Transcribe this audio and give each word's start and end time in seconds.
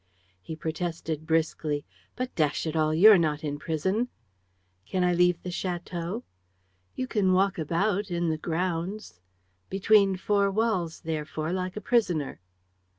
"He 0.41 0.55
protested 0.55 1.27
briskly: 1.27 1.85
"'But, 2.15 2.33
dash 2.33 2.65
it 2.65 2.75
all, 2.75 2.91
you're 2.91 3.19
not 3.19 3.43
in 3.43 3.59
prison!' 3.59 4.07
"'Can 4.87 5.03
I 5.03 5.13
leave 5.13 5.39
the 5.43 5.51
château?' 5.51 6.23
"'You 6.95 7.05
can 7.05 7.33
walk 7.33 7.59
about... 7.59 8.09
in 8.09 8.29
the 8.29 8.37
grounds....' 8.39 9.21
"'Between 9.69 10.15
four 10.15 10.49
walls, 10.49 11.01
therefore, 11.01 11.53
like 11.53 11.77
a 11.77 11.81
prisoner.' 11.81 12.39